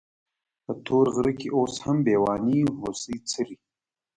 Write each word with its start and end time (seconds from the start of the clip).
په 0.65 0.71
تور 0.85 1.05
غره 1.15 1.33
کې 1.39 1.47
اوس 1.57 1.73
هم 1.85 1.97
بېواني 2.05 2.59
هوسۍ 2.79 3.17
څري. 3.29 3.55